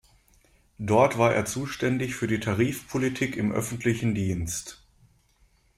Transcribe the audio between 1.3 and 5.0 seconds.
er zuständig für die Tarifpolitik im Öffentlichen Dienst.